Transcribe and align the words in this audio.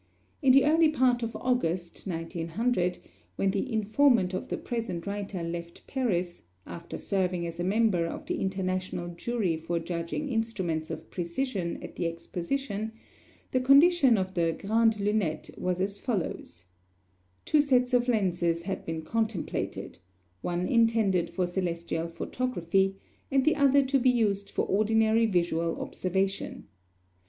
In 0.41 0.51
the 0.51 0.65
early 0.65 0.89
part 0.89 1.21
of 1.21 1.35
August, 1.35 2.07
1900, 2.07 2.97
when 3.35 3.51
the 3.51 3.71
informant 3.71 4.33
of 4.33 4.47
the 4.47 4.57
present 4.57 5.05
writer 5.05 5.43
left 5.43 5.85
Paris, 5.85 6.41
after 6.65 6.97
serving 6.97 7.45
as 7.45 7.59
a 7.59 7.63
member 7.63 8.07
of 8.07 8.25
the 8.25 8.41
international 8.41 9.09
jury 9.09 9.55
for 9.57 9.77
judging 9.77 10.27
instruments 10.27 10.89
of 10.89 11.11
precision 11.11 11.77
at 11.83 11.97
the 11.97 12.07
Exposition, 12.07 12.93
the 13.51 13.59
condition 13.59 14.17
of 14.17 14.33
the 14.33 14.55
Grande 14.59 14.99
Lunette 14.99 15.51
was 15.55 15.79
as 15.79 15.99
follows: 15.99 16.65
Two 17.45 17.61
sets 17.61 17.93
of 17.93 18.07
lenses 18.07 18.63
had 18.63 18.83
been 18.83 19.03
contemplated, 19.03 19.99
one 20.41 20.67
intended 20.67 21.29
for 21.29 21.45
celestial 21.45 22.07
photography, 22.07 22.95
and 23.29 23.45
the 23.45 23.55
other 23.55 23.83
to 23.85 23.99
be 23.99 24.09
used 24.09 24.49
for 24.49 24.63
ordinary 24.65 25.27
visual 25.27 25.79
observation. 25.79 26.65